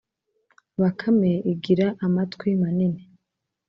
[0.81, 3.01] bakame igira amatwi manini